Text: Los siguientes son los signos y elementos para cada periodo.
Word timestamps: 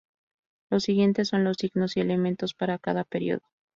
Los 0.71 0.85
siguientes 0.85 1.27
son 1.27 1.43
los 1.43 1.57
signos 1.57 1.95
y 1.95 1.99
elementos 1.99 2.55
para 2.55 2.79
cada 2.79 3.03
periodo. 3.03 3.41